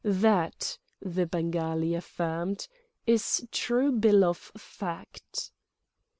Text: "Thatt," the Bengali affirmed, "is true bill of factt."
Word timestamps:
"Thatt," 0.03 0.79
the 0.99 1.27
Bengali 1.27 1.93
affirmed, 1.93 2.67
"is 3.05 3.45
true 3.51 3.91
bill 3.91 4.23
of 4.25 4.51
factt." 4.57 5.51